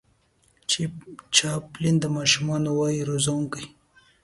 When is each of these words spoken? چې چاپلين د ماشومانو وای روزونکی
چې 0.69 0.81
چاپلين 1.35 1.95
د 1.99 2.05
ماشومانو 2.17 2.69
وای 2.79 2.97
روزونکی 3.09 3.65